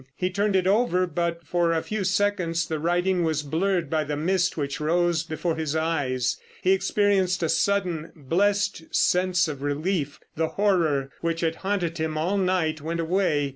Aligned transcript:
He 0.15 0.31
turned 0.31 0.55
it 0.55 0.65
over, 0.65 1.05
but 1.05 1.45
for 1.45 1.73
a 1.73 1.83
few 1.83 2.03
seconds 2.03 2.65
the 2.65 2.79
writing 2.79 3.23
was 3.23 3.43
blurred 3.43 3.87
by 3.87 4.03
the 4.03 4.17
mist 4.17 4.57
which 4.57 4.79
rose 4.79 5.21
before 5.23 5.55
his 5.57 5.75
eyes. 5.75 6.37
He 6.63 6.71
experienced 6.71 7.43
a 7.43 7.49
sudden, 7.49 8.11
blessed 8.15 8.85
sense 8.95 9.47
of 9.47 9.61
relief. 9.61 10.19
The 10.35 10.47
horror 10.57 11.11
which 11.21 11.41
had 11.41 11.57
haunted 11.57 11.99
him 11.99 12.17
all 12.17 12.39
night 12.39 12.81
went 12.81 12.99
away. 12.99 13.49